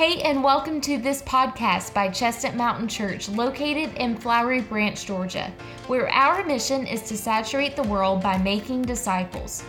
[0.00, 5.52] Hey, and welcome to this podcast by Chestnut Mountain Church, located in Flowery Branch, Georgia,
[5.88, 9.62] where our mission is to saturate the world by making disciples.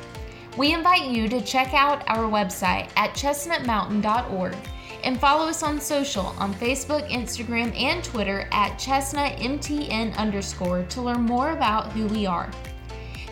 [0.55, 4.55] We invite you to check out our website at chestnutmountain.org
[5.03, 11.23] and follow us on social on Facebook, Instagram, and Twitter at chestnutmtn underscore to learn
[11.23, 12.49] more about who we are.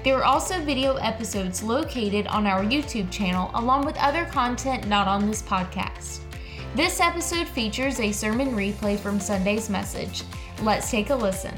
[0.03, 5.07] There are also video episodes located on our YouTube channel, along with other content not
[5.07, 6.19] on this podcast.
[6.75, 10.21] This episode features a sermon replay from Sunday's message.
[10.61, 11.55] Let's take a listen.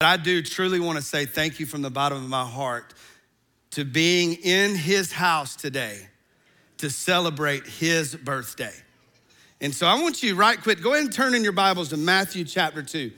[0.00, 2.92] I do truly want to say thank you from the bottom of my heart
[3.70, 6.08] to being in his house today
[6.78, 8.74] to celebrate his birthday.
[9.60, 11.96] And so I want you right quick, go ahead and turn in your Bibles to
[11.96, 13.12] Matthew chapter 2.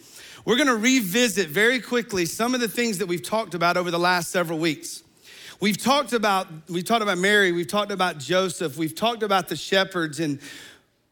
[0.49, 3.91] We're going to revisit very quickly some of the things that we've talked about over
[3.91, 5.03] the last several weeks.
[5.61, 9.57] We've talked about we've talked about Mary, we've talked about Joseph, we've talked about the
[9.57, 10.41] shepherds and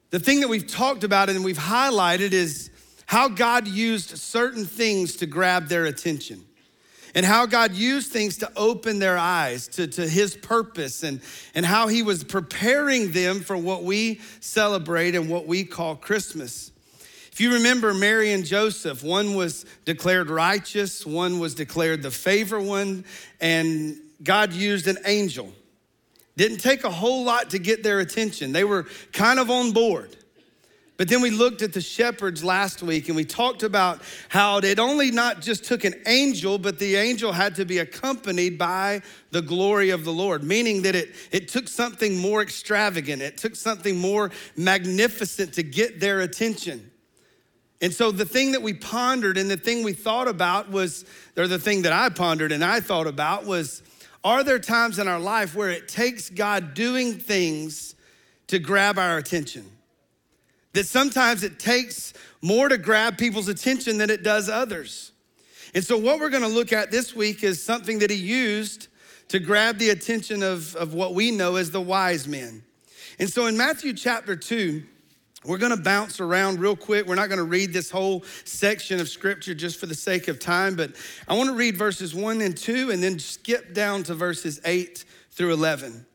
[0.08, 2.70] the thing that we've talked about and we've highlighted is
[3.04, 6.42] how God used certain things to grab their attention
[7.14, 11.20] and how God used things to open their eyes to, to his purpose and,
[11.54, 16.72] and how he was preparing them for what we celebrate and what we call Christmas.
[17.36, 22.58] If you remember Mary and Joseph, one was declared righteous, one was declared the favor
[22.58, 23.04] one,
[23.42, 25.52] and God used an angel.
[26.38, 28.52] Didn't take a whole lot to get their attention.
[28.52, 30.16] They were kind of on board.
[30.96, 34.78] But then we looked at the shepherds last week and we talked about how it
[34.78, 39.42] only not just took an angel, but the angel had to be accompanied by the
[39.42, 43.98] glory of the Lord, meaning that it, it took something more extravagant, it took something
[43.98, 46.92] more magnificent to get their attention.
[47.80, 51.04] And so the thing that we pondered and the thing we thought about was,
[51.36, 53.82] or the thing that I pondered and I thought about was,
[54.24, 57.94] are there times in our life where it takes God doing things
[58.48, 59.70] to grab our attention?
[60.76, 65.10] that sometimes it takes more to grab people's attention than it does others.
[65.74, 68.88] And so, what we're gonna look at this week is something that he used
[69.28, 72.62] to grab the attention of, of what we know as the wise men.
[73.18, 74.82] And so, in Matthew chapter 2,
[75.46, 77.06] we're gonna bounce around real quick.
[77.06, 80.76] We're not gonna read this whole section of scripture just for the sake of time,
[80.76, 80.92] but
[81.28, 85.52] I wanna read verses 1 and 2 and then skip down to verses 8 through
[85.52, 86.06] 11.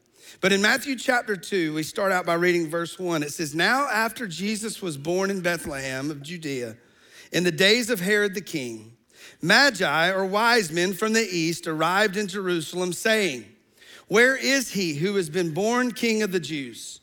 [0.41, 3.21] But in Matthew chapter 2, we start out by reading verse 1.
[3.21, 6.77] It says, Now after Jesus was born in Bethlehem of Judea,
[7.31, 8.97] in the days of Herod the king,
[9.41, 13.45] Magi or wise men from the east arrived in Jerusalem, saying,
[14.07, 17.00] Where is he who has been born king of the Jews?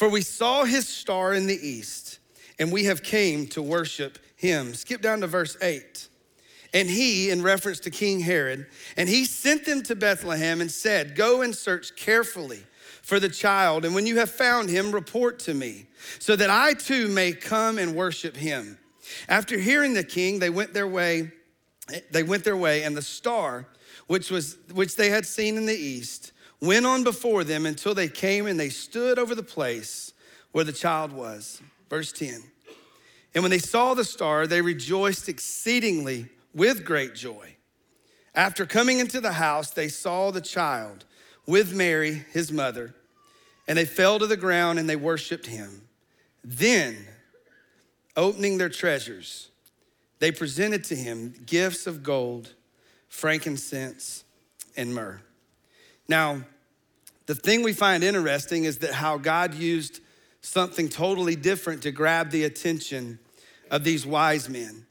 [0.00, 2.20] For we saw his star in the east,
[2.58, 4.72] and we have came to worship him.
[4.72, 6.08] Skip down to verse 8.
[6.72, 8.66] And he, in reference to King Herod,
[8.96, 12.62] and he sent them to Bethlehem and said, Go and search carefully
[13.02, 13.84] for the child.
[13.84, 15.88] And when you have found him, report to me,
[16.18, 18.78] so that I too may come and worship him.
[19.28, 21.30] After hearing the king, they went their way.
[22.10, 23.66] They went their way, and the star,
[24.06, 28.08] which was which they had seen in the east, went on before them until they
[28.08, 30.12] came and they stood over the place
[30.52, 31.60] where the child was.
[31.88, 32.42] Verse 10.
[33.34, 37.56] And when they saw the star, they rejoiced exceedingly with great joy.
[38.34, 41.04] After coming into the house, they saw the child
[41.46, 42.94] with Mary, his mother
[43.70, 45.82] and they fell to the ground and they worshiped him.
[46.42, 47.06] Then,
[48.16, 49.48] opening their treasures,
[50.18, 52.52] they presented to him gifts of gold,
[53.08, 54.24] frankincense,
[54.76, 55.22] and myrrh.
[56.10, 56.42] Now,
[57.26, 60.00] the thing we find interesting is that how God used
[60.40, 63.20] something totally different to grab the attention
[63.70, 64.86] of these wise men.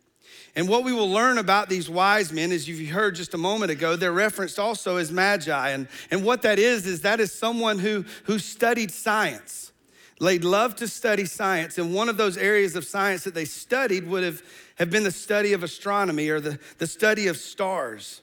[0.56, 3.70] And what we will learn about these wise men, as you heard just a moment
[3.70, 5.72] ago, they're referenced also as magi.
[5.72, 9.74] And, and what that is, is that is someone who, who studied science.
[10.22, 11.78] They loved to study science.
[11.78, 14.42] And one of those areas of science that they studied would have,
[14.76, 18.22] have been the study of astronomy or the, the study of stars.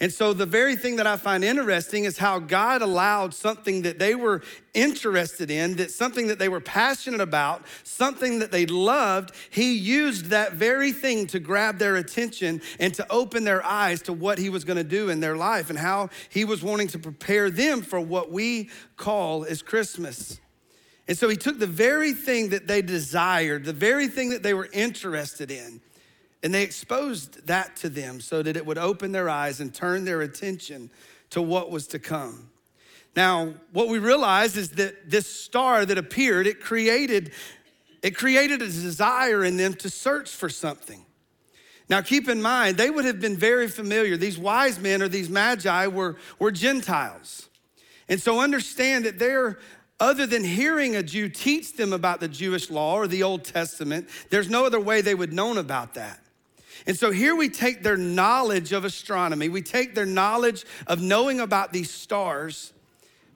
[0.00, 3.98] And so, the very thing that I find interesting is how God allowed something that
[3.98, 4.42] they were
[4.74, 10.26] interested in, that something that they were passionate about, something that they loved, He used
[10.26, 14.50] that very thing to grab their attention and to open their eyes to what He
[14.50, 17.82] was going to do in their life and how He was wanting to prepare them
[17.82, 20.40] for what we call as Christmas.
[21.06, 24.54] And so, He took the very thing that they desired, the very thing that they
[24.54, 25.80] were interested in,
[26.44, 30.04] and they exposed that to them so that it would open their eyes and turn
[30.04, 30.90] their attention
[31.30, 32.50] to what was to come.
[33.16, 37.32] Now, what we realize is that this star that appeared, it created,
[38.02, 41.06] it created a desire in them to search for something.
[41.88, 44.18] Now, keep in mind, they would have been very familiar.
[44.18, 47.48] These wise men or these magi were, were Gentiles.
[48.06, 49.58] And so understand that they're,
[49.98, 54.10] other than hearing a Jew teach them about the Jewish law or the Old Testament,
[54.28, 56.20] there's no other way they would known about that.
[56.86, 61.40] And so here we take their knowledge of astronomy, we take their knowledge of knowing
[61.40, 62.72] about these stars,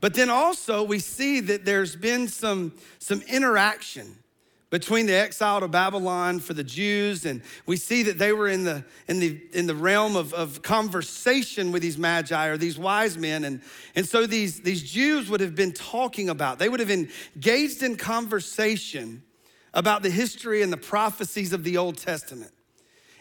[0.00, 4.16] but then also we see that there's been some, some interaction
[4.70, 8.64] between the exile to Babylon for the Jews, and we see that they were in
[8.64, 13.16] the, in the, in the realm of, of conversation with these magi or these wise
[13.16, 13.44] men.
[13.44, 13.62] And,
[13.94, 17.96] and so these, these Jews would have been talking about, they would have engaged in
[17.96, 19.22] conversation
[19.72, 22.52] about the history and the prophecies of the Old Testament.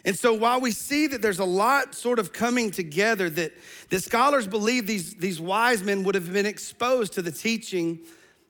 [0.08, 3.52] And so while we see that there's a lot sort of coming together, that,
[3.90, 7.98] that scholars believe these, these wise men would have been exposed to the teaching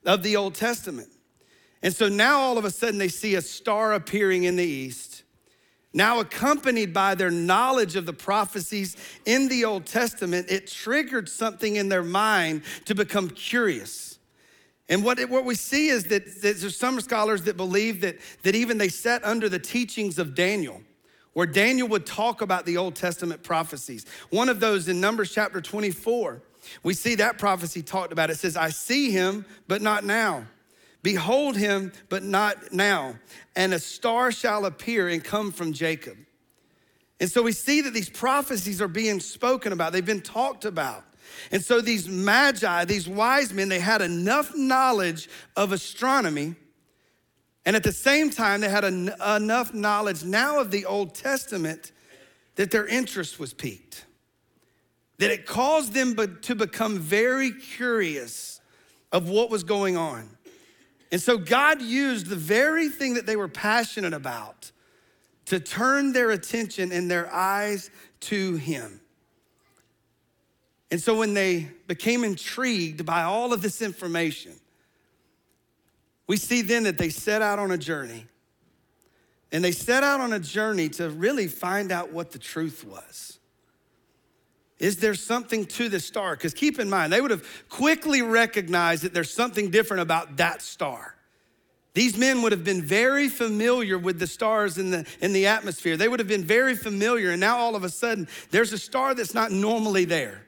[0.07, 1.09] of the Old Testament.
[1.83, 5.25] And so now all of a sudden they see a star appearing in the east,
[5.93, 8.97] now accompanied by their knowledge of the prophecies
[9.27, 14.21] in the Old Testament, it triggered something in their mind to become curious.
[14.89, 18.55] And what, what we see is that, that there's some scholars that believe that, that
[18.55, 20.83] even they sat under the teachings of Daniel,
[21.39, 24.05] where Daniel would talk about the Old Testament prophecies.
[24.31, 26.43] One of those in Numbers chapter 24,
[26.83, 28.29] we see that prophecy talked about.
[28.29, 30.49] It says, I see him, but not now.
[31.05, 33.21] Behold him, but not now.
[33.55, 36.17] And a star shall appear and come from Jacob.
[37.21, 41.05] And so we see that these prophecies are being spoken about, they've been talked about.
[41.53, 46.57] And so these magi, these wise men, they had enough knowledge of astronomy.
[47.69, 51.93] And at the same time, they had en- enough knowledge now of the Old Testament
[52.55, 54.07] that their interest was piqued.
[55.19, 58.63] That it caused them to become very curious
[59.13, 60.31] of what was going on.
[61.13, 64.73] And so God used the very thing that they were passionate about
[65.45, 67.91] to turn their attention and their eyes
[68.21, 68.99] to Him.
[70.91, 74.59] And so when they became intrigued by all of this information,
[76.29, 78.27] we see then that they set out on a journey.
[79.51, 83.39] And they set out on a journey to really find out what the truth was.
[84.79, 86.37] Is there something to the star?
[86.37, 90.63] Because keep in mind, they would have quickly recognized that there's something different about that
[90.63, 91.17] star.
[91.95, 95.97] These men would have been very familiar with the stars in the, in the atmosphere.
[95.97, 99.15] They would have been very familiar, and now all of a sudden, there's a star
[99.15, 100.45] that's not normally there.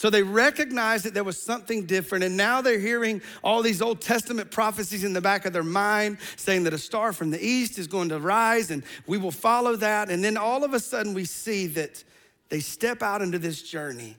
[0.00, 4.00] So they recognized that there was something different, and now they're hearing all these Old
[4.00, 7.78] Testament prophecies in the back of their mind saying that a star from the east
[7.78, 10.08] is going to rise, and we will follow that.
[10.08, 12.02] And then all of a sudden, we see that
[12.48, 14.16] they step out into this journey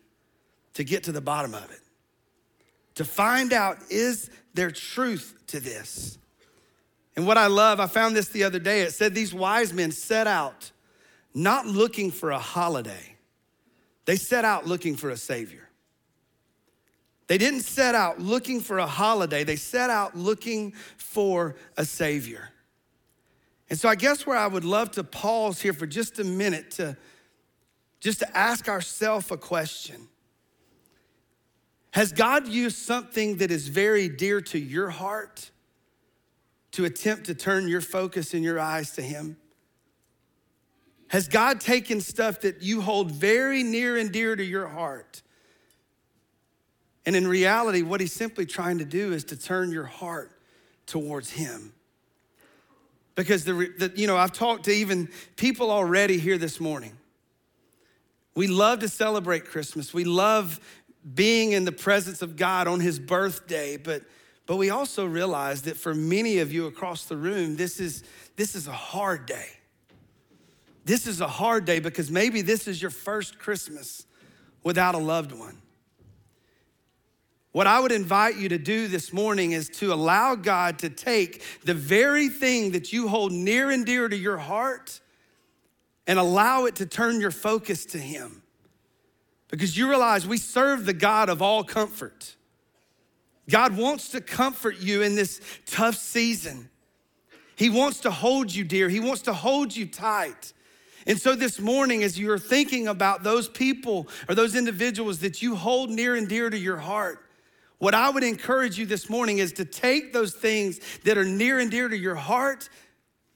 [0.75, 1.81] to get to the bottom of it,
[2.93, 6.19] to find out is there truth to this?
[7.15, 8.81] And what I love, I found this the other day.
[8.81, 10.69] It said these wise men set out
[11.33, 13.15] not looking for a holiday,
[14.05, 15.69] they set out looking for a Savior.
[17.31, 22.49] They didn't set out looking for a holiday, they set out looking for a Savior.
[23.69, 26.71] And so I guess where I would love to pause here for just a minute
[26.71, 26.97] to
[28.01, 30.09] just to ask ourselves a question.
[31.91, 35.51] Has God used something that is very dear to your heart
[36.73, 39.37] to attempt to turn your focus and your eyes to Him?
[41.07, 45.21] Has God taken stuff that you hold very near and dear to your heart?
[47.05, 50.31] And in reality, what He's simply trying to do is to turn your heart
[50.85, 51.73] towards Him.
[53.15, 56.97] Because the, the you know, I've talked to even people already here this morning
[58.35, 59.93] we love to celebrate Christmas.
[59.93, 60.59] We love
[61.13, 64.03] being in the presence of God on his birthday, but
[64.47, 68.03] but we also realize that for many of you across the room, this is
[68.35, 69.47] this is a hard day.
[70.83, 74.05] This is a hard day because maybe this is your first Christmas
[74.63, 75.60] without a loved one.
[77.51, 81.43] What I would invite you to do this morning is to allow God to take
[81.63, 85.01] the very thing that you hold near and dear to your heart
[86.07, 88.41] and allow it to turn your focus to Him.
[89.49, 92.35] Because you realize we serve the God of all comfort.
[93.49, 96.69] God wants to comfort you in this tough season.
[97.57, 100.53] He wants to hold you dear, He wants to hold you tight.
[101.05, 105.55] And so this morning, as you're thinking about those people or those individuals that you
[105.55, 107.27] hold near and dear to your heart,
[107.81, 111.57] what I would encourage you this morning is to take those things that are near
[111.57, 112.69] and dear to your heart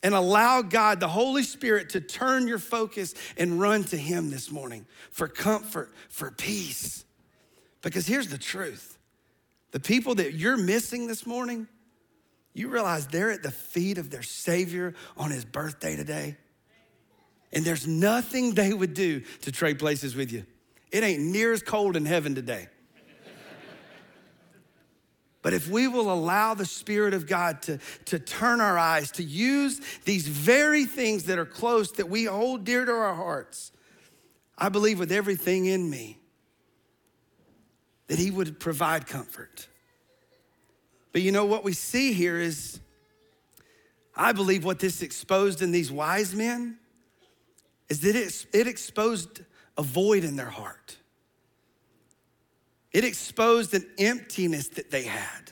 [0.03, 4.51] and allow God, the Holy Spirit, to turn your focus and run to Him this
[4.51, 7.05] morning for comfort, for peace.
[7.81, 8.99] Because here's the truth
[9.71, 11.67] the people that you're missing this morning,
[12.53, 16.37] you realize they're at the feet of their Savior on His birthday today.
[17.51, 20.45] And there's nothing they would do to trade places with you.
[20.91, 22.67] It ain't near as cold in heaven today.
[25.45, 29.23] But if we will allow the Spirit of God to, to turn our eyes, to
[29.23, 33.71] use these very things that are close, that we hold dear to our hearts,
[34.57, 36.17] I believe with everything in me
[38.07, 39.67] that He would provide comfort.
[41.11, 42.79] But you know what we see here is,
[44.15, 46.79] I believe what this exposed in these wise men
[47.87, 49.41] is that it, it exposed
[49.77, 50.97] a void in their heart.
[52.95, 55.51] It exposed an emptiness that they had.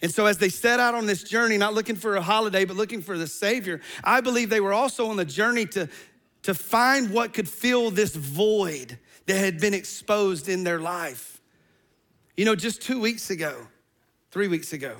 [0.00, 2.76] And so, as they set out on this journey, not looking for a holiday, but
[2.76, 5.88] looking for the Savior, I believe they were also on the journey to,
[6.44, 11.40] to find what could fill this void that had been exposed in their life.
[12.36, 13.66] You know, just two weeks ago,
[14.30, 14.94] three weeks ago,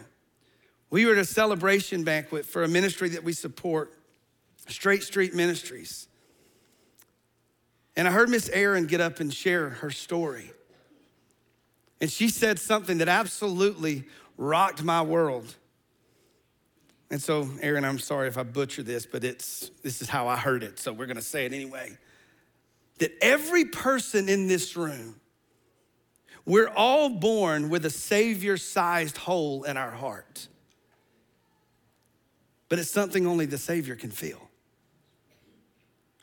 [0.91, 3.95] we were at a celebration banquet for a ministry that we support,
[4.67, 6.09] Straight Street Ministries.
[7.95, 10.50] And I heard Miss Erin get up and share her story.
[12.00, 14.05] And she said something that absolutely
[14.37, 15.55] rocked my world.
[17.11, 20.37] And so, Erin, I'm sorry if I butcher this, but it's this is how I
[20.37, 21.97] heard it, so we're gonna say it anyway.
[22.99, 25.21] That every person in this room,
[26.45, 30.49] we're all born with a savior-sized hole in our heart.
[32.69, 34.50] But it's something only the Savior can fill.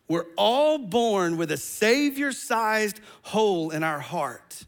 [0.10, 4.65] We're all born with a Savior sized hole in our heart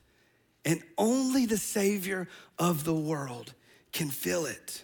[0.65, 3.53] and only the Savior of the world
[3.91, 4.83] can fill it.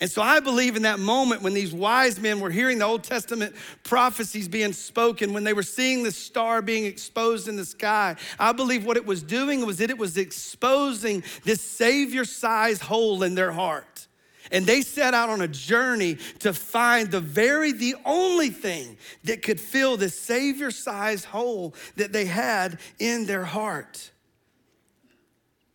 [0.00, 3.02] And so I believe in that moment when these wise men were hearing the Old
[3.02, 8.14] Testament prophecies being spoken, when they were seeing the star being exposed in the sky,
[8.38, 13.24] I believe what it was doing was that it was exposing this Savior sized hole
[13.24, 14.07] in their heart.
[14.50, 19.42] And they set out on a journey to find the very, the only thing that
[19.42, 24.10] could fill this Savior sized hole that they had in their heart.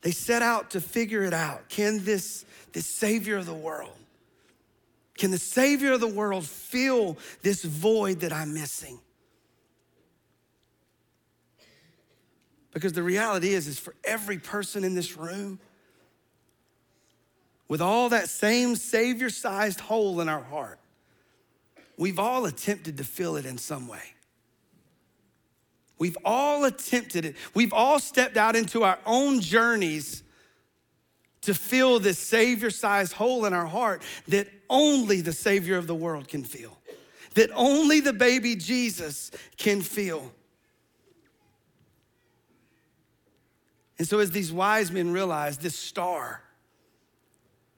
[0.02, 1.70] They set out to figure it out.
[1.70, 3.98] Can this, this Savior of the world,
[5.18, 9.00] can the Savior of the world fill this void that I'm missing?
[12.74, 15.60] Because the reality is, is for every person in this room,
[17.74, 20.78] with all that same Savior sized hole in our heart,
[21.98, 24.14] we've all attempted to fill it in some way.
[25.98, 27.36] We've all attempted it.
[27.56, 30.22] We've all stepped out into our own journeys
[31.42, 35.96] to fill this Savior sized hole in our heart that only the Savior of the
[35.96, 36.78] world can fill,
[37.34, 40.32] that only the baby Jesus can fill.
[43.98, 46.44] And so, as these wise men realized, this star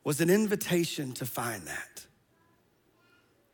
[0.06, 2.06] was an invitation to find that.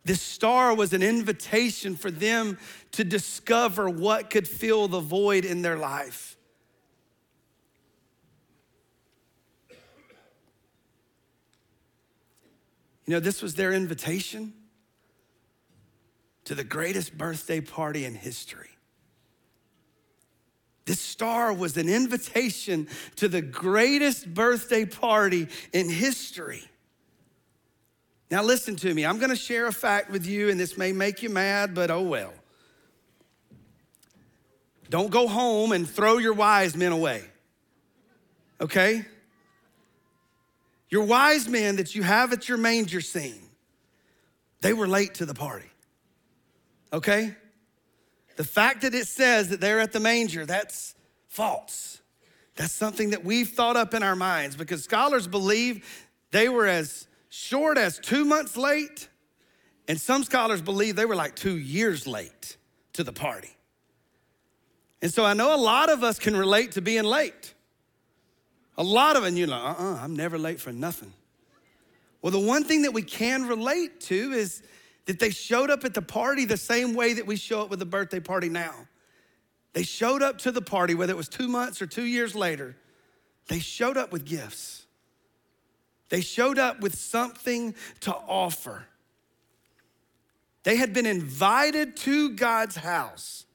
[0.04, 2.58] This star was an invitation for them
[2.92, 6.36] to discover what could fill the void in their life.
[13.06, 14.52] You know, this was their invitation
[16.44, 18.71] to the greatest birthday party in history.
[20.84, 26.64] This star was an invitation to the greatest birthday party in history.
[28.30, 29.04] Now, listen to me.
[29.04, 31.90] I'm going to share a fact with you, and this may make you mad, but
[31.90, 32.32] oh well.
[34.88, 37.22] Don't go home and throw your wise men away,
[38.60, 39.04] okay?
[40.90, 43.48] Your wise men that you have at your manger scene,
[44.60, 45.70] they were late to the party,
[46.92, 47.34] okay?
[48.36, 50.94] The fact that it says that they're at the manger, that's
[51.28, 52.00] false.
[52.56, 55.84] That's something that we've thought up in our minds because scholars believe
[56.30, 59.08] they were as short as two months late,
[59.88, 62.56] and some scholars believe they were like two years late
[62.92, 63.56] to the party.
[65.00, 67.54] And so I know a lot of us can relate to being late.
[68.78, 71.12] A lot of and you're like, uh uh-uh, uh, I'm never late for nothing.
[72.22, 74.62] Well, the one thing that we can relate to is
[75.06, 77.78] that they showed up at the party the same way that we show up with
[77.78, 78.74] the birthday party now.
[79.72, 82.76] They showed up to the party, whether it was two months or two years later,
[83.48, 84.84] they showed up with gifts.
[86.08, 88.86] They showed up with something to offer.
[90.62, 93.46] They had been invited to God's house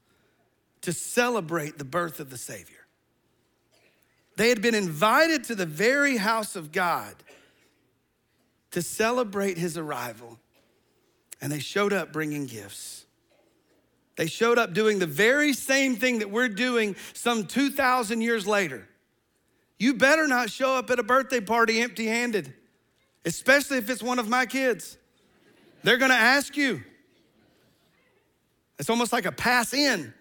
[0.82, 2.88] to celebrate the birth of the Savior.
[4.36, 7.16] They had been invited to the very house of God
[8.72, 10.40] to celebrate his arrival
[11.42, 13.06] and they showed up bringing gifts.
[14.16, 18.88] They showed up doing the very same thing that we're doing some 2,000 years later.
[19.78, 22.54] You better not show up at a birthday party empty handed,
[23.26, 24.98] especially if it's one of my kids.
[25.84, 26.84] They're gonna ask you.
[28.80, 30.14] It's almost like a pass in.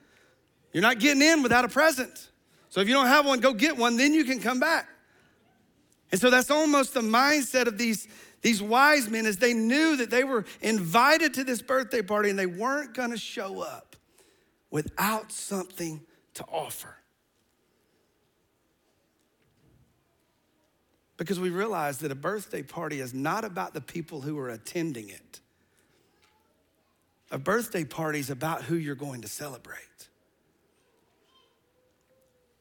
[0.72, 2.30] You're not getting in without a present.
[2.68, 4.88] So if you don't have one, go get one, then you can come back.
[6.12, 8.06] And so that's almost the mindset of these,
[8.42, 12.38] these wise men as they knew that they were invited to this birthday party and
[12.38, 13.96] they weren't gonna show up
[14.70, 16.00] without something
[16.34, 16.96] to offer.
[21.16, 25.08] Because we realize that a birthday party is not about the people who are attending
[25.08, 25.40] it.
[27.30, 29.80] A birthday party is about who you're going to celebrate.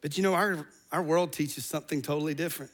[0.02, 2.72] But you know, our, our world teaches something totally different.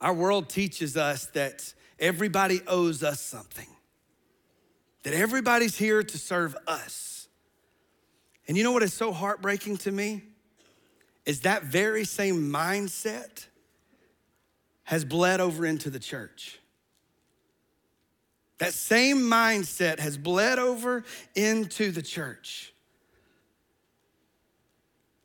[0.00, 3.68] Our world teaches us that everybody owes us something,
[5.02, 7.28] that everybody's here to serve us.
[8.46, 10.22] And you know what is so heartbreaking to me?
[11.26, 13.46] Is that very same mindset
[14.88, 16.58] has bled over into the church.
[18.56, 22.72] That same mindset has bled over into the church.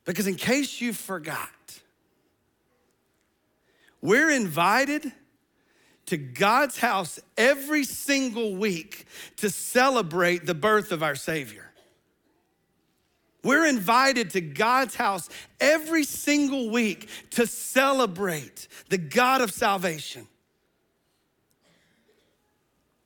[0.03, 1.48] Because, in case you forgot,
[4.03, 5.12] we're invited
[6.05, 9.05] to God's house every single week
[9.38, 11.72] to celebrate the birth of our Savior.
[13.43, 15.29] We're invited to God's house
[15.60, 20.27] every single week to celebrate the God of salvation.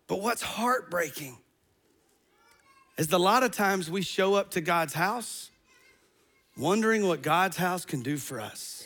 [0.08, 1.38] But what's heartbreaking
[2.98, 5.52] is a lot of times we show up to God's house
[6.58, 8.77] wondering what God's house can do for us,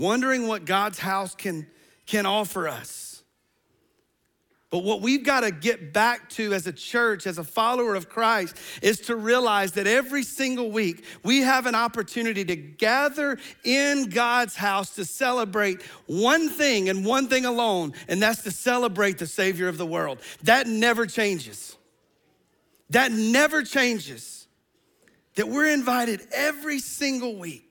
[0.00, 1.66] wondering what God's house can,
[2.06, 3.22] can offer us.
[4.70, 8.08] But what we've got to get back to as a church, as a follower of
[8.08, 14.08] Christ, is to realize that every single week we have an opportunity to gather in
[14.10, 19.26] God's house to celebrate one thing and one thing alone, and that's to celebrate the
[19.26, 20.20] Savior of the world.
[20.44, 21.76] That never changes.
[22.90, 24.46] That never changes.
[25.34, 27.69] That we're invited every single week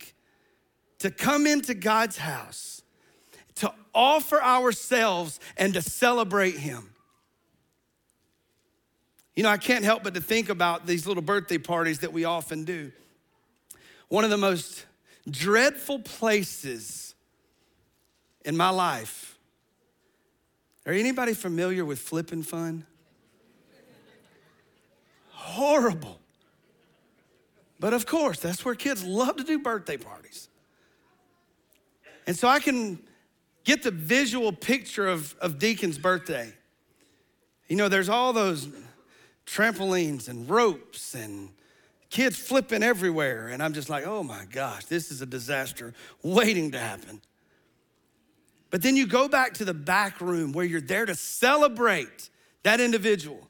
[0.99, 2.81] to come into God's house
[3.55, 6.93] to offer ourselves and to celebrate Him.
[9.35, 12.25] You know, I can't help but to think about these little birthday parties that we
[12.25, 12.91] often do.
[14.07, 14.85] One of the most
[15.29, 17.15] dreadful places
[18.45, 19.38] in my life.
[20.85, 22.85] Are anybody familiar with flipping fun?
[25.29, 26.19] Horrible.
[27.79, 30.49] But of course, that's where kids love to do birthday parties.
[32.29, 32.99] And so I can
[33.63, 36.53] get the visual picture of, of Deacon's birthday.
[37.67, 38.67] You know, there's all those
[39.47, 41.49] trampolines and ropes and
[42.11, 43.47] kids flipping everywhere.
[43.47, 47.19] And I'm just like, oh my gosh, this is a disaster waiting to happen.
[48.69, 52.29] But then you go back to the back room where you're there to celebrate
[52.61, 53.49] that individual.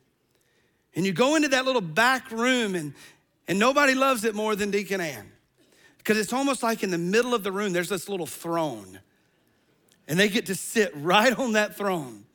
[0.95, 2.93] And you go into that little back room, and,
[3.45, 5.29] and nobody loves it more than Deacon Ann.
[6.10, 9.00] Because it's almost like in the middle of the room, there's this little throne.
[10.08, 12.26] And they get to sit right on that throne.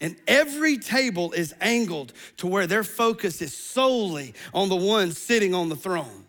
[0.00, 5.54] And every table is angled to where their focus is solely on the one sitting
[5.54, 6.24] on the throne.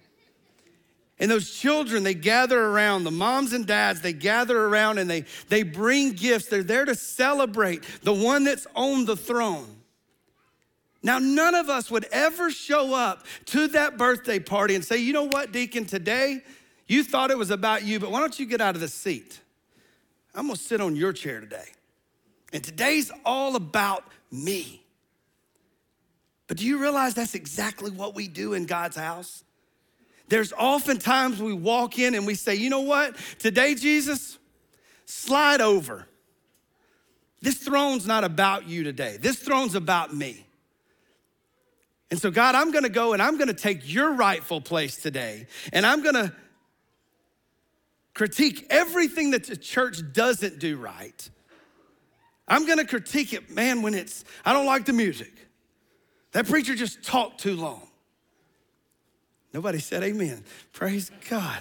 [1.18, 5.26] And those children, they gather around, the moms and dads, they gather around and they,
[5.50, 6.50] they bring gifts.
[6.50, 9.76] They're there to celebrate the one that's on the throne.
[11.02, 15.14] Now, none of us would ever show up to that birthday party and say, you
[15.14, 16.42] know what, Deacon, today
[16.88, 19.40] you thought it was about you, but why don't you get out of the seat?
[20.34, 21.66] I'm gonna sit on your chair today.
[22.54, 24.84] And today's all about me.
[26.48, 29.44] But do you realize that's exactly what we do in God's house?
[30.28, 33.16] There's oftentimes we walk in and we say, you know what?
[33.40, 34.38] Today, Jesus,
[35.06, 36.08] slide over.
[37.42, 39.18] This throne's not about you today.
[39.20, 40.46] This throne's about me.
[42.10, 45.86] And so, God, I'm gonna go and I'm gonna take your rightful place today, and
[45.86, 46.34] I'm gonna
[48.16, 51.30] critique everything that the church doesn't do right.
[52.48, 55.34] I'm gonna critique it, man, when it's, I don't like the music.
[56.32, 57.88] That preacher just talked too long.
[59.54, 60.44] Nobody said amen.
[60.74, 61.60] Praise God.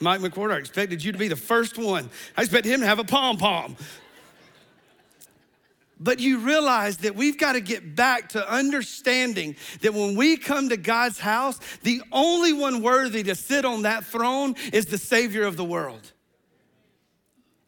[0.00, 2.10] Mike McWhorter, I expected you to be the first one.
[2.36, 3.76] I expected him to have a pom pom.
[6.02, 10.70] But you realize that we've got to get back to understanding that when we come
[10.70, 15.44] to God's house, the only one worthy to sit on that throne is the Savior
[15.44, 16.12] of the world.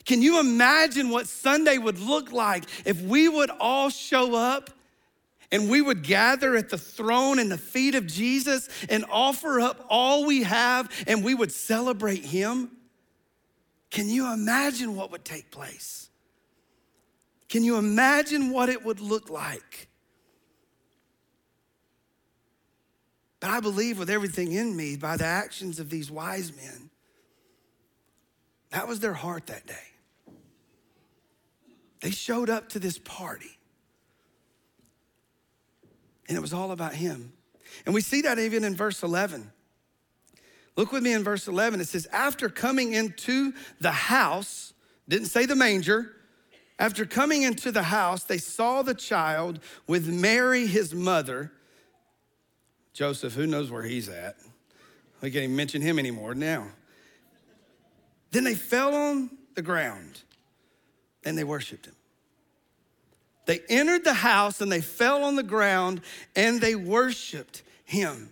[0.07, 4.71] Can you imagine what Sunday would look like if we would all show up
[5.53, 9.85] and we would gather at the throne and the feet of Jesus and offer up
[9.91, 12.71] all we have and we would celebrate Him?
[13.91, 16.09] Can you imagine what would take place?
[17.53, 19.89] Can you imagine what it would look like?
[23.41, 26.89] But I believe with everything in me by the actions of these wise men.
[28.71, 30.33] That was their heart that day.
[32.01, 33.59] They showed up to this party,
[36.29, 37.35] and it was all about him.
[37.85, 39.53] And we see that even in verse 11.
[40.75, 41.83] Look with me in verse 11.
[41.83, 44.73] It says, After coming into the house,
[45.07, 46.17] didn't say the manger,
[46.83, 51.53] after coming into the house, they saw the child with Mary, his mother.
[52.93, 54.35] Joseph, who knows where he's at?
[55.21, 56.67] We can't even mention him anymore now.
[58.33, 60.23] Then they fell on the ground
[61.25, 61.95] and they worshiped him.
[63.47, 66.01] They entered the house and they fell on the ground
[66.35, 68.31] and they worshiped him.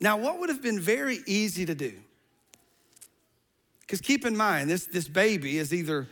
[0.00, 1.92] Now, what would have been very easy to do?
[3.86, 6.08] Because keep in mind, this, this baby is either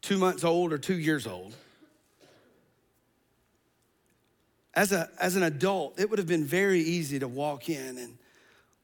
[0.00, 1.54] two months old or two years old.
[4.74, 8.18] As, a, as an adult, it would have been very easy to walk in and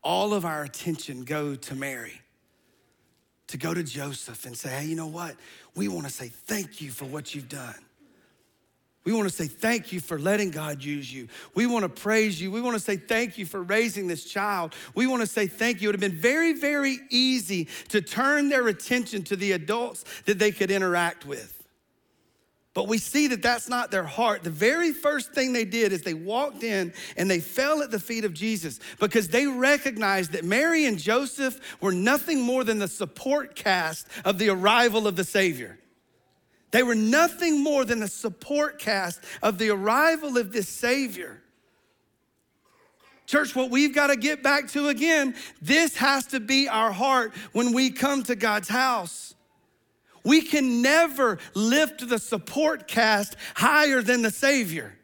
[0.05, 2.21] all of our attention go to Mary
[3.49, 5.35] to go to Joseph and say, hey, you know what?
[5.75, 7.75] We want to say thank you for what you've done.
[9.09, 11.29] We want to say thank you for letting God use you.
[11.55, 12.51] We want to praise you.
[12.51, 14.75] We want to say thank you for raising this child.
[14.95, 15.89] We want to say thank you.
[15.89, 20.39] It would have been very, very easy to turn their attention to the adults that
[20.39, 21.67] they could interact with.
[22.75, 24.45] But we see that that's not their heart.
[24.45, 27.99] The very first thing they did is they walked in and they fell at the
[27.99, 32.89] feet of Jesus because they recognized that Mary and Joseph were nothing more than the
[32.89, 35.79] support cast of the arrival of the Savior.
[36.71, 41.43] They were nothing more than a support cast of the arrival of this Savior.
[43.27, 47.35] Church, what we've got to get back to again, this has to be our heart
[47.53, 49.35] when we come to God's house.
[50.25, 54.95] We can never lift the support cast higher than the Savior.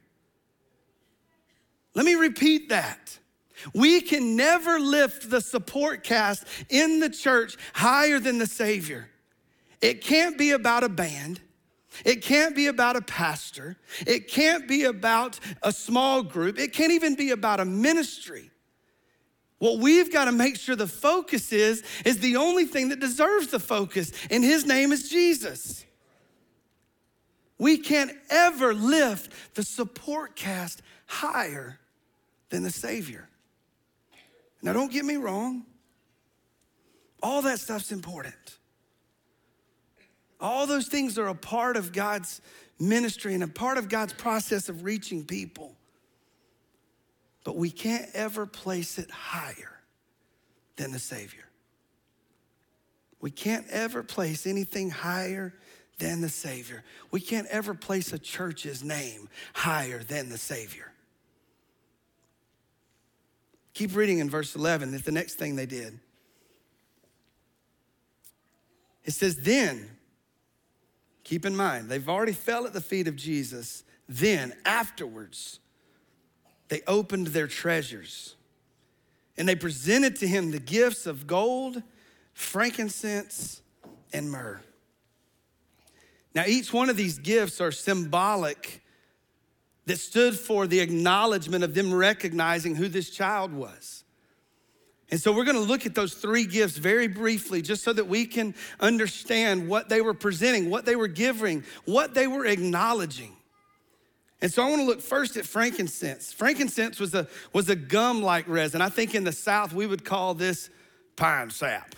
[1.94, 3.18] Let me repeat that.
[3.72, 9.08] We can never lift the support cast in the church higher than the Savior.
[9.80, 11.40] It can't be about a band.
[12.04, 13.76] It can't be about a pastor.
[14.06, 16.58] It can't be about a small group.
[16.58, 18.50] It can't even be about a ministry.
[19.58, 23.48] What we've got to make sure the focus is, is the only thing that deserves
[23.48, 25.84] the focus, and his name is Jesus.
[27.58, 31.78] We can't ever lift the support cast higher
[32.50, 33.28] than the Savior.
[34.60, 35.64] Now, don't get me wrong,
[37.22, 38.58] all that stuff's important.
[40.44, 42.40] All those things are a part of God's
[42.78, 45.74] ministry and a part of God's process of reaching people
[47.44, 49.78] but we can't ever place it higher
[50.76, 51.44] than the Savior.
[53.20, 55.54] We can't ever place anything higher
[55.98, 56.82] than the Savior.
[57.10, 60.90] We can't ever place a church's name higher than the Savior.
[63.74, 64.90] Keep reading in verse 11.
[64.90, 65.98] That's the next thing they did.
[69.04, 69.90] It says, Then,
[71.24, 73.82] keep in mind, they've already fell at the feet of Jesus.
[74.08, 75.58] Then, afterwards,
[76.68, 78.36] they opened their treasures
[79.36, 81.82] and they presented to him the gifts of gold,
[82.32, 83.62] frankincense,
[84.12, 84.60] and myrrh.
[86.34, 88.82] Now, each one of these gifts are symbolic
[89.86, 94.03] that stood for the acknowledgement of them recognizing who this child was.
[95.10, 98.06] And so we're going to look at those three gifts very briefly, just so that
[98.06, 103.32] we can understand what they were presenting, what they were giving, what they were acknowledging.
[104.40, 106.32] And so I want to look first at frankincense.
[106.32, 108.82] Frankincense was a, was a gum like resin.
[108.82, 110.68] I think in the South we would call this
[111.16, 111.94] pine sap.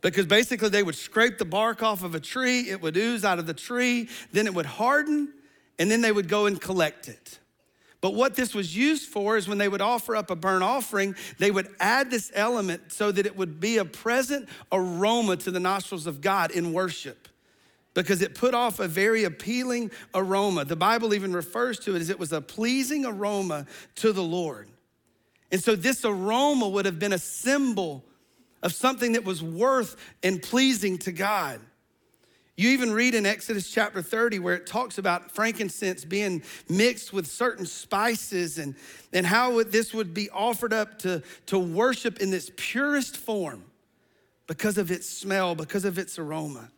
[0.00, 3.38] Because basically they would scrape the bark off of a tree, it would ooze out
[3.38, 5.32] of the tree, then it would harden,
[5.78, 7.38] and then they would go and collect it.
[8.02, 11.14] But what this was used for is when they would offer up a burnt offering,
[11.38, 15.60] they would add this element so that it would be a present aroma to the
[15.60, 17.28] nostrils of God in worship
[17.94, 20.64] because it put off a very appealing aroma.
[20.64, 24.68] The Bible even refers to it as it was a pleasing aroma to the Lord.
[25.52, 28.04] And so this aroma would have been a symbol
[28.64, 31.60] of something that was worth and pleasing to God.
[32.56, 37.26] You even read in Exodus chapter 30 where it talks about frankincense being mixed with
[37.26, 38.74] certain spices and,
[39.12, 43.64] and how this would be offered up to, to worship in this purest form
[44.46, 46.68] because of its smell, because of its aroma.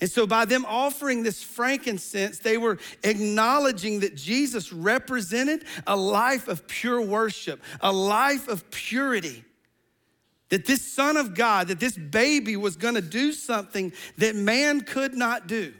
[0.00, 6.48] And so, by them offering this frankincense, they were acknowledging that Jesus represented a life
[6.48, 9.44] of pure worship, a life of purity.
[10.52, 15.14] That this Son of God, that this baby was gonna do something that man could
[15.14, 15.72] not do.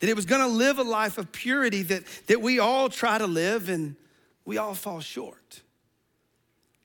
[0.00, 3.26] that it was gonna live a life of purity that, that we all try to
[3.26, 3.96] live and
[4.44, 5.62] we all fall short.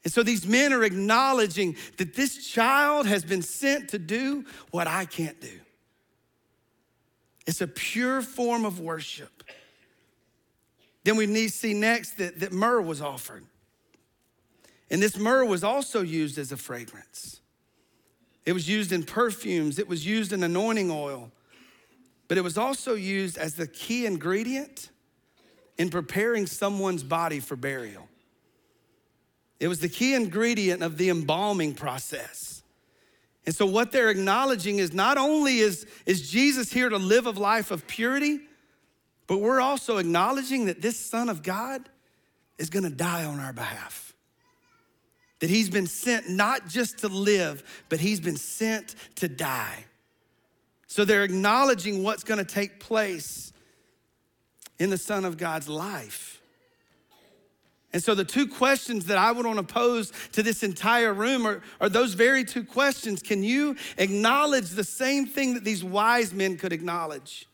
[0.05, 4.88] And so these men are acknowledging that this child has been sent to do what
[4.88, 5.60] I can't do.
[7.45, 9.43] It's a pure form of worship.
[11.03, 13.43] Then we need to see next that, that myrrh was offered.
[14.89, 17.41] And this myrrh was also used as a fragrance.
[18.45, 21.32] It was used in perfumes, it was used in anointing oil,
[22.28, 24.89] but it was also used as the key ingredient
[25.78, 28.08] in preparing someone's body for burial.
[29.60, 32.62] It was the key ingredient of the embalming process.
[33.45, 37.32] And so, what they're acknowledging is not only is, is Jesus here to live a
[37.32, 38.39] life of purity,
[39.28, 41.88] but we're also acknowledging that this Son of God
[42.58, 44.04] is gonna die on our behalf.
[45.39, 49.86] That he's been sent not just to live, but he's been sent to die.
[50.88, 53.52] So they're acknowledging what's gonna take place
[54.80, 56.41] in the Son of God's life.
[57.95, 61.48] And so, the two questions that I would want to pose to this entire room
[61.48, 63.21] are, are those very two questions.
[63.21, 67.48] Can you acknowledge the same thing that these wise men could acknowledge?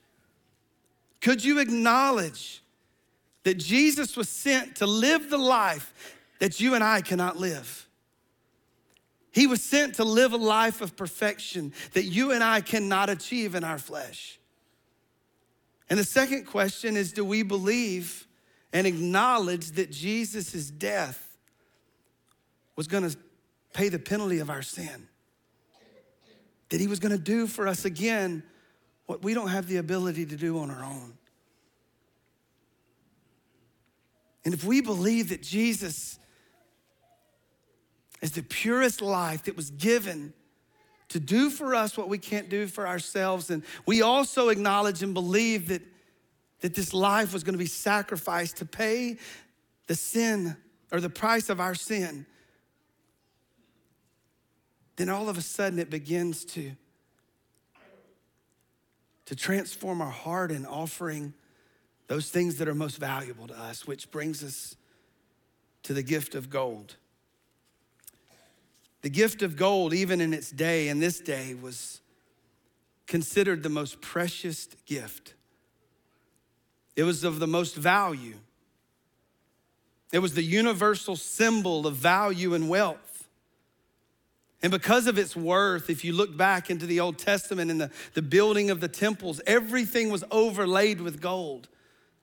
[1.22, 2.64] Could you acknowledge
[3.44, 5.94] that Jesus was sent to live the life
[6.42, 7.88] that you and I cannot live?
[9.32, 13.54] He was sent to live a life of perfection that you and I cannot achieve
[13.54, 14.40] in our flesh.
[15.88, 18.28] And the second question is do we believe
[18.74, 21.38] and acknowledge that Jesus' death
[22.76, 23.16] was going to
[23.74, 25.08] pay the penalty of our sin.
[26.70, 28.42] That he was going to do for us again
[29.06, 31.14] what we don't have the ability to do on our own.
[34.44, 36.18] And if we believe that Jesus
[38.22, 40.34] is the purest life that was given
[41.10, 45.14] to do for us what we can't do for ourselves, and we also acknowledge and
[45.14, 45.82] believe that
[46.62, 49.18] that this life was going to be sacrificed to pay
[49.88, 50.56] the sin
[50.92, 52.26] or the price of our sin,
[54.96, 56.72] then all of a sudden it begins to,
[59.26, 61.34] to transform our heart in offering
[62.08, 64.76] those things that are most valuable to us, which brings us
[65.84, 66.96] to the gift of gold.
[69.02, 72.02] The gift of gold, even in its day, in this day, was
[73.08, 75.34] considered the most precious gift.
[76.96, 78.36] It was of the most value.
[80.12, 83.28] It was the universal symbol of value and wealth.
[84.64, 87.92] And because of its worth, if you look back into the Old Testament and the,
[88.14, 91.68] the building of the temples, everything was overlaid with gold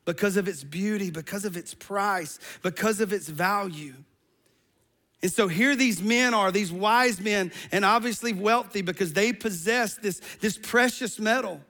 [0.05, 3.95] because of its beauty, because of its price, because of its value.
[5.23, 9.97] And so here these men are, these wise men, and obviously wealthy because they possess
[9.97, 11.61] this, this precious metal.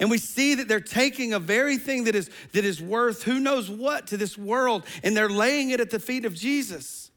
[0.00, 3.40] And we see that they're taking a very thing that is, that is worth who
[3.40, 7.10] knows what to this world and they're laying it at the feet of Jesus.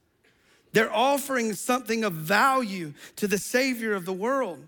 [0.74, 4.68] They're offering something of value to the Savior of the world.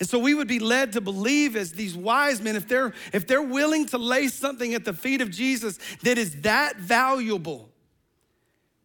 [0.00, 3.26] And so we would be led to believe as these wise men, if they're, if
[3.26, 7.69] they're willing to lay something at the feet of Jesus that is that valuable,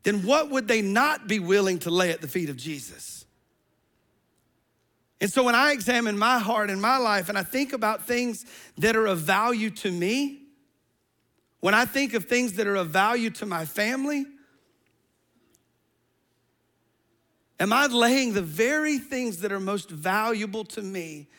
[0.06, 3.26] then what would they not be willing to lay at the feet of Jesus?
[5.20, 8.46] And so when I examine my heart and my life and I think about things
[8.78, 10.44] that are of value to me,
[11.60, 14.26] when I think of things that are of value to my family,
[17.60, 21.30] am I laying the very things that are most valuable to me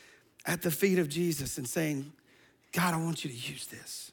[0.44, 2.12] at the feet of Jesus and saying,
[2.72, 4.10] God, I want you to use this?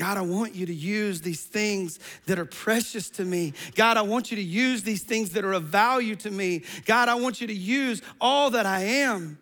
[0.00, 3.52] God, I want you to use these things that are precious to me.
[3.74, 6.62] God, I want you to use these things that are of value to me.
[6.86, 9.38] God, I want you to use all that I am.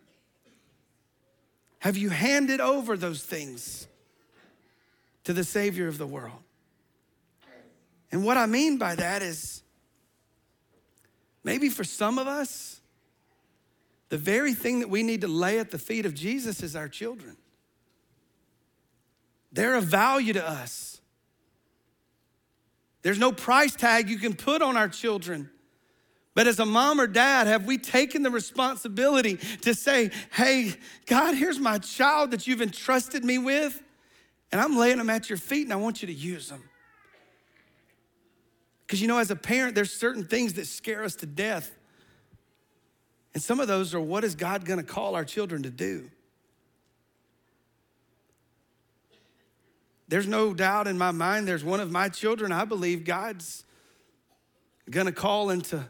[1.78, 3.86] Have you handed over those things
[5.22, 6.42] to the Savior of the world?
[8.10, 9.62] And what I mean by that is
[11.44, 12.80] maybe for some of us,
[14.08, 16.88] the very thing that we need to lay at the feet of Jesus is our
[16.88, 17.36] children.
[19.52, 21.00] They're of value to us.
[23.02, 25.50] There's no price tag you can put on our children.
[26.34, 30.74] But as a mom or dad, have we taken the responsibility to say, hey,
[31.06, 33.82] God, here's my child that you've entrusted me with,
[34.52, 36.62] and I'm laying them at your feet and I want you to use them?
[38.86, 41.76] Because you know, as a parent, there's certain things that scare us to death.
[43.34, 46.10] And some of those are what is God gonna call our children to do?
[50.08, 53.64] There's no doubt in my mind, there's one of my children I believe God's
[54.90, 55.84] gonna call into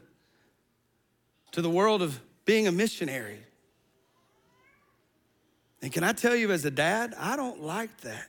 [1.51, 3.39] to the world of being a missionary.
[5.81, 8.27] And can I tell you, as a dad, I don't like that.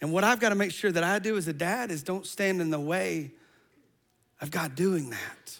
[0.00, 2.26] And what I've got to make sure that I do as a dad is don't
[2.26, 3.32] stand in the way
[4.40, 5.59] of God doing that.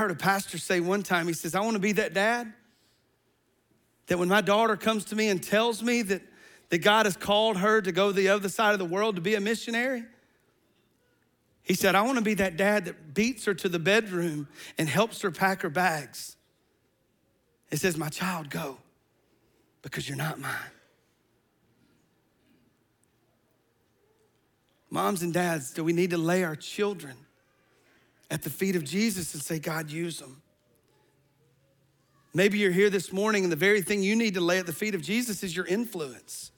[0.00, 2.50] Heard a pastor say one time, he says, I want to be that dad
[4.06, 6.22] that when my daughter comes to me and tells me that,
[6.70, 9.20] that God has called her to go to the other side of the world to
[9.20, 10.04] be a missionary,
[11.62, 14.88] he said, I want to be that dad that beats her to the bedroom and
[14.88, 16.34] helps her pack her bags.
[17.70, 18.78] It says, My child, go
[19.82, 20.54] because you're not mine.
[24.88, 27.16] Moms and dads, do we need to lay our children
[28.30, 30.42] at the feet of Jesus and say, God, use them?
[32.32, 34.72] Maybe you're here this morning and the very thing you need to lay at the
[34.72, 36.52] feet of Jesus is your influence.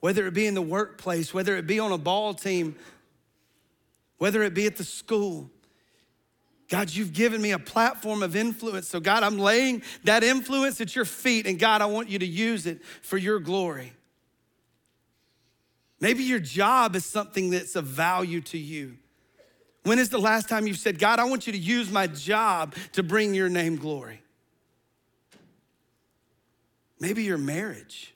[0.00, 2.76] Whether it be in the workplace, whether it be on a ball team,
[4.18, 5.50] whether it be at the school.
[6.68, 8.88] God, you've given me a platform of influence.
[8.88, 12.26] So, God, I'm laying that influence at your feet, and God, I want you to
[12.26, 13.92] use it for your glory.
[16.00, 18.96] Maybe your job is something that's of value to you.
[19.84, 22.74] When is the last time you've said, God, I want you to use my job
[22.92, 24.20] to bring your name glory?
[26.98, 28.14] Maybe your marriage.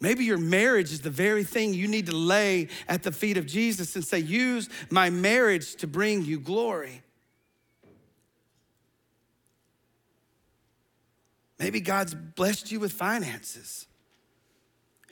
[0.00, 3.46] Maybe your marriage is the very thing you need to lay at the feet of
[3.46, 7.02] Jesus and say, Use my marriage to bring you glory.
[11.58, 13.86] Maybe God's blessed you with finances.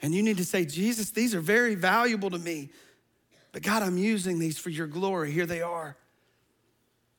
[0.01, 2.69] And you need to say, Jesus, these are very valuable to me.
[3.57, 5.31] But God, I'm using these for your glory.
[5.31, 5.97] Here they are.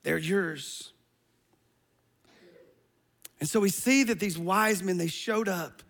[0.03, 0.93] They're yours.
[3.41, 5.83] And so we see that these wise men, they showed up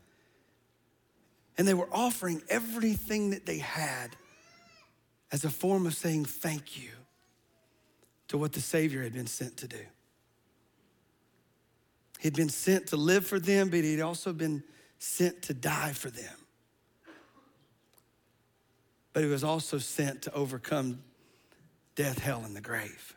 [1.56, 4.16] and they were offering everything that they had
[5.32, 6.90] as a form of saying thank you
[8.30, 9.86] to what the Savior had been sent to do.
[12.22, 14.64] He'd been sent to live for them, but he'd also been
[14.98, 16.39] sent to die for them.
[19.14, 21.02] But he was also sent to overcome
[21.96, 23.16] death, hell, and the grave.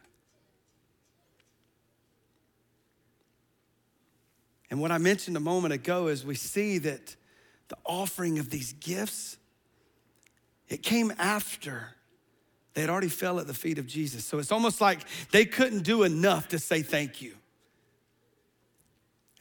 [4.70, 7.14] And what I mentioned a moment ago is we see that
[7.68, 9.36] the offering of these gifts,
[10.68, 11.94] it came after
[12.74, 14.24] they had already fell at the feet of Jesus.
[14.24, 15.00] So it's almost like
[15.30, 17.34] they couldn't do enough to say thank you.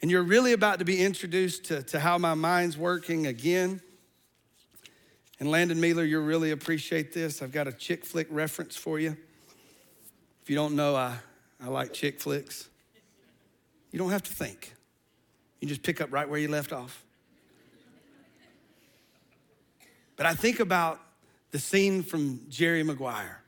[0.02, 3.80] And you're really about to be introduced to, to how my mind's working again.
[5.42, 7.42] And Landon Mealer, you'll really appreciate this.
[7.42, 9.16] I've got a chick flick reference for you.
[10.40, 11.16] If you don't know, I,
[11.60, 12.68] I like chick flicks.
[13.90, 14.72] You don't have to think,
[15.58, 17.02] you just pick up right where you left off.
[20.14, 21.00] But I think about
[21.50, 23.42] the scene from Jerry Maguire.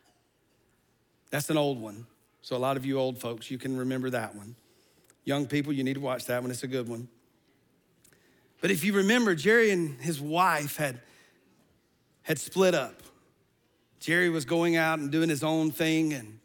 [1.31, 2.09] That's an old one.
[2.43, 4.57] So, a lot of you old folks, you can remember that one.
[5.25, 6.51] Young people, you need to watch that one.
[6.51, 7.07] It's a good one.
[8.61, 10.99] But if you remember, Jerry and his wife had,
[12.25, 13.03] had split up.
[14.01, 16.13] Jerry was going out and doing his own thing.
[16.13, 16.41] And,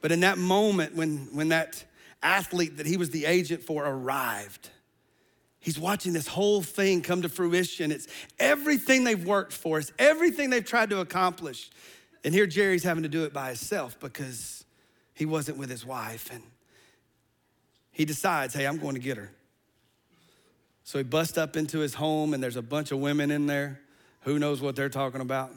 [0.00, 1.84] but in that moment, when, when that
[2.22, 4.70] athlete that he was the agent for arrived,
[5.60, 7.92] He's watching this whole thing come to fruition.
[7.92, 8.08] It's
[8.38, 11.70] everything they've worked for, it's everything they've tried to accomplish.
[12.24, 14.64] And here Jerry's having to do it by himself because
[15.14, 16.30] he wasn't with his wife.
[16.32, 16.42] And
[17.92, 19.30] he decides, hey, I'm going to get her.
[20.84, 23.80] So he busts up into his home, and there's a bunch of women in there.
[24.22, 25.52] Who knows what they're talking about?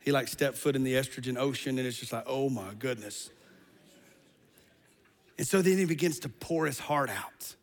[0.00, 3.30] He like stepped foot in the estrogen ocean, and it's just like, oh my goodness.
[5.36, 7.54] And so then he begins to pour his heart out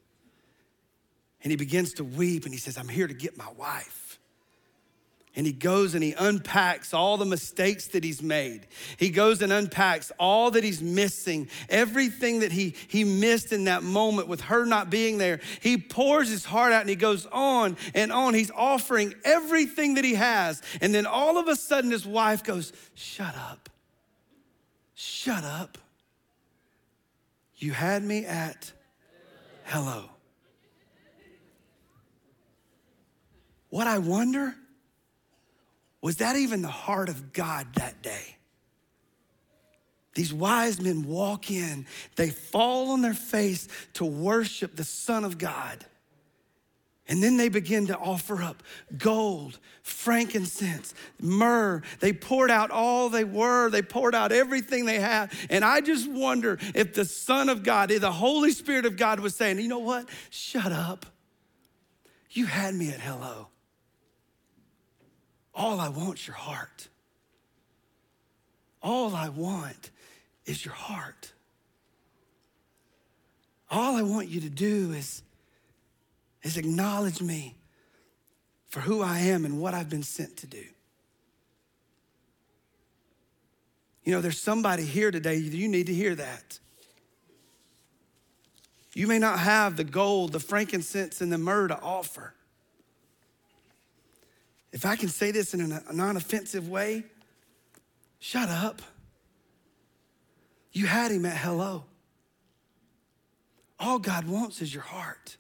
[1.44, 4.05] and he begins to weep and he says, I'm here to get my wife.
[5.36, 8.68] And he goes and he unpacks all the mistakes that he's made.
[8.98, 13.84] He goes and unpacks all that he's missing, everything that he, he missed in that
[13.84, 15.42] moment with her not being there.
[15.60, 18.34] He pours his heart out and he goes on and on.
[18.34, 20.62] He's offering everything that he has.
[20.80, 23.70] And then all of a sudden, his wife goes, Shut up.
[24.94, 25.78] Shut up.
[27.58, 28.72] You had me at
[29.66, 30.06] hello.
[33.70, 34.56] What I wonder
[36.06, 38.36] was that even the heart of God that day?
[40.14, 45.40] These wise men walk in, they fall on their face to worship the Son of
[45.40, 45.84] God.
[47.08, 48.62] And then they begin to offer up
[48.96, 51.82] gold, frankincense, myrrh.
[52.02, 55.32] They poured out all they were, they poured out everything they had.
[55.50, 59.22] And I just wonder if the Son of God, if the Holy Spirit of God
[59.22, 60.08] was saying, you know what?
[60.30, 61.08] Shut up.
[62.30, 63.48] You had me at hello.
[65.56, 66.90] All I want is your heart.
[68.84, 69.90] All I want
[70.46, 71.32] is your heart.
[73.72, 75.24] All I want you to do is,
[76.44, 77.56] is acknowledge me
[78.68, 80.64] for who I am and what I've been sent to do.
[84.04, 86.60] You know, there's somebody here today, you need to hear that.
[88.94, 92.34] You may not have the gold, the frankincense, and the myrrh to offer.
[94.76, 97.06] If I can say this in a non offensive way,
[98.20, 98.82] shut up.
[100.74, 101.86] You had him at hello.
[103.80, 105.38] All God wants is your heart.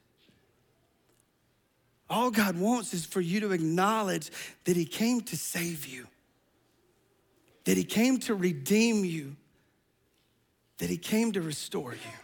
[2.10, 4.32] All God wants is for you to acknowledge
[4.64, 6.08] that He came to save you,
[7.66, 9.36] that He came to redeem you,
[10.78, 12.18] that He came to restore you.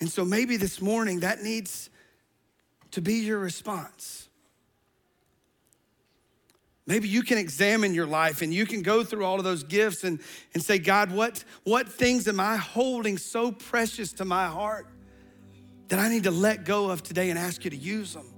[0.00, 1.90] And so maybe this morning that needs
[2.90, 4.21] to be your response.
[6.86, 10.02] Maybe you can examine your life and you can go through all of those gifts
[10.02, 10.18] and,
[10.52, 14.88] and say, God, what, what things am I holding so precious to my heart
[15.88, 18.32] that I need to let go of today and ask you to use them?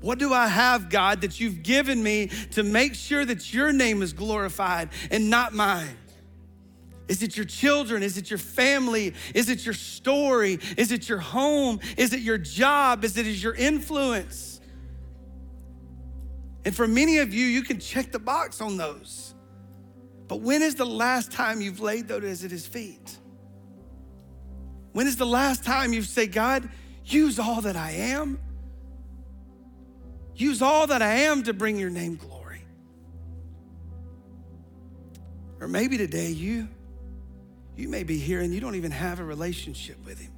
[0.00, 4.02] What do I have, God, that you've given me to make sure that your name
[4.02, 5.96] is glorified and not mine?
[7.06, 8.02] Is it your children?
[8.02, 9.14] Is it your family?
[9.34, 10.58] Is it your story?
[10.76, 11.80] Is it your home?
[11.96, 13.04] Is it your job?
[13.04, 14.53] Is it your influence?
[16.64, 19.34] And for many of you, you can check the box on those.
[20.28, 23.18] But when is the last time you've laid those at his feet?
[24.92, 26.68] When is the last time you've said, God,
[27.04, 28.38] use all that I am?
[30.36, 32.64] Use all that I am to bring your name glory.
[35.60, 36.68] Or maybe today you
[37.76, 40.30] you may be here and you don't even have a relationship with him.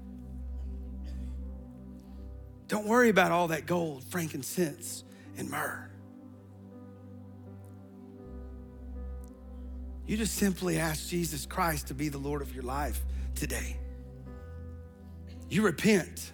[2.67, 5.05] Don't worry about all that gold, frankincense,
[5.37, 5.86] and myrrh.
[10.07, 13.01] You just simply ask Jesus Christ to be the Lord of your life
[13.35, 13.77] today.
[15.49, 16.33] You repent.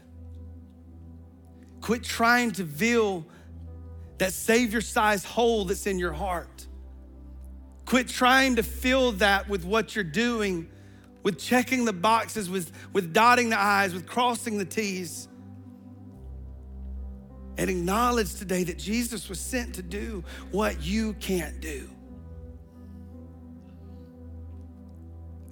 [1.81, 3.27] Quit trying to fill
[4.19, 6.67] that Savior sized hole that's in your heart.
[7.87, 10.69] Quit trying to fill that with what you're doing,
[11.23, 15.29] with checking the boxes, with, with dotting the I's, with crossing the T's.
[17.59, 21.89] And acknowledge today that Jesus was sent to do what you can't do.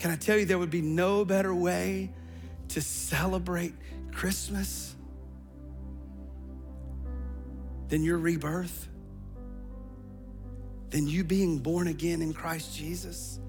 [0.00, 2.10] Can I tell you, there would be no better way
[2.68, 3.74] to celebrate
[4.12, 4.96] Christmas
[7.88, 8.88] than your rebirth,
[10.88, 13.40] than you being born again in Christ Jesus?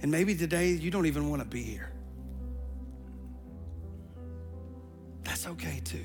[0.00, 1.92] And maybe today you don't even want to be here.
[5.24, 6.04] That's okay too.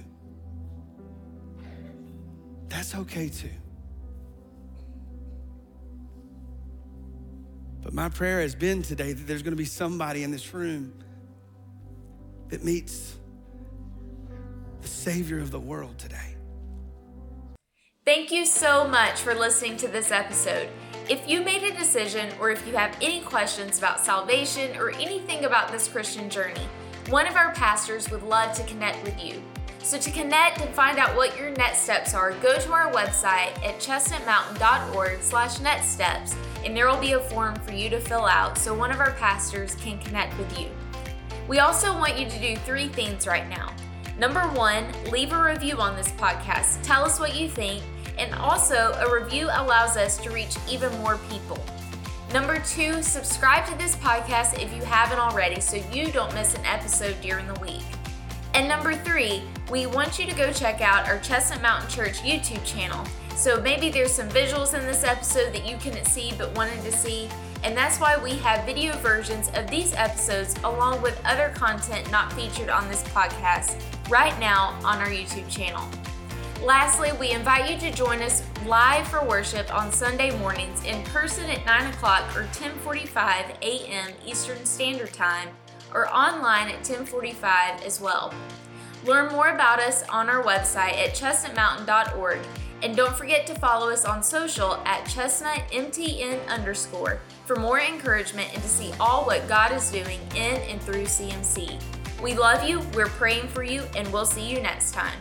[2.67, 3.49] That's okay too.
[7.83, 10.93] But my prayer has been today that there's going to be somebody in this room
[12.49, 13.17] that meets
[14.81, 16.35] the Savior of the world today.
[18.05, 20.69] Thank you so much for listening to this episode.
[21.09, 25.45] If you made a decision or if you have any questions about salvation or anything
[25.45, 26.67] about this Christian journey,
[27.09, 29.41] one of our pastors would love to connect with you.
[29.83, 33.51] So to connect and find out what your next steps are, go to our website
[33.65, 38.25] at chestnutmountain.org slash next steps and there will be a form for you to fill
[38.25, 40.69] out so one of our pastors can connect with you.
[41.49, 43.73] We also want you to do three things right now.
[44.17, 46.81] Number one, leave a review on this podcast.
[46.81, 47.83] Tell us what you think.
[48.17, 51.61] And also, a review allows us to reach even more people.
[52.31, 56.63] Number two, subscribe to this podcast if you haven't already so you don't miss an
[56.65, 57.83] episode during the week.
[58.53, 59.41] And number three,
[59.71, 63.05] we want you to go check out our Chestnut Mountain Church YouTube channel.
[63.35, 66.91] So maybe there's some visuals in this episode that you couldn't see but wanted to
[66.91, 67.27] see,
[67.63, 72.31] and that's why we have video versions of these episodes along with other content not
[72.33, 75.83] featured on this podcast right now on our YouTube channel.
[76.61, 81.49] Lastly, we invite you to join us live for worship on Sunday mornings in person
[81.49, 84.11] at 9 o'clock or 10:45 a.m.
[84.25, 85.49] Eastern Standard Time,
[85.93, 88.33] or online at 10:45 as well.
[89.03, 92.39] Learn more about us on our website at chestnutmountain.org
[92.83, 98.61] and don't forget to follow us on social at chestnutmtn underscore for more encouragement and
[98.61, 101.79] to see all what God is doing in and through CMC.
[102.21, 105.17] We love you, we're praying for you, and we'll see you next time.